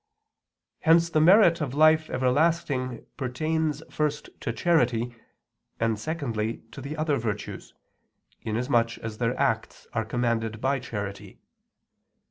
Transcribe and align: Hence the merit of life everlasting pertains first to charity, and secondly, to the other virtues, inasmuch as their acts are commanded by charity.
Hence 0.79 1.11
the 1.11 1.21
merit 1.21 1.61
of 1.61 1.75
life 1.75 2.09
everlasting 2.09 3.05
pertains 3.17 3.83
first 3.93 4.31
to 4.39 4.51
charity, 4.51 5.13
and 5.79 5.99
secondly, 5.99 6.63
to 6.71 6.81
the 6.81 6.97
other 6.97 7.17
virtues, 7.17 7.75
inasmuch 8.41 8.97
as 8.97 9.19
their 9.19 9.39
acts 9.39 9.85
are 9.93 10.03
commanded 10.05 10.59
by 10.59 10.79
charity. 10.79 11.37